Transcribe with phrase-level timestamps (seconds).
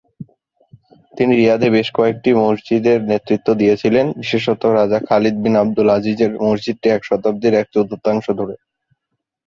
[1.13, 7.01] তিনি রিয়াদে বেশ কয়েকটি মসজিদের নেতৃত্ব দিয়েছিলেন, বিশেষত রাজা খালিদ বিন আবদুল আজিজের মসজিদটি এক
[7.09, 8.55] শতাব্দীর এক চতুর্থাংশ ধরে।